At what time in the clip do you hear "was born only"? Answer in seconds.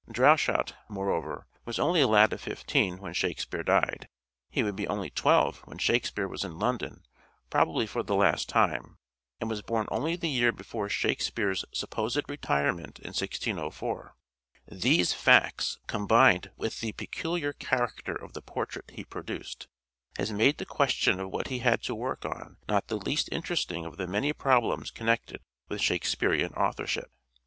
9.47-10.15